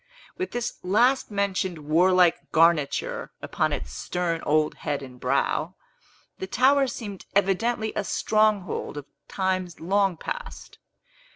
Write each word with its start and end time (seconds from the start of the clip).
With 0.35 0.49
this 0.49 0.79
last 0.81 1.29
mentioned 1.29 1.77
warlike 1.87 2.51
garniture 2.51 3.29
upon 3.39 3.71
its 3.71 3.93
stern 3.93 4.41
old 4.47 4.73
head 4.81 5.03
and 5.03 5.19
brow, 5.19 5.75
the 6.39 6.47
tower 6.47 6.87
seemed 6.87 7.27
evidently 7.35 7.93
a 7.95 8.03
stronghold 8.03 8.97
of 8.97 9.05
times 9.27 9.79
long 9.79 10.17
past. 10.17 10.79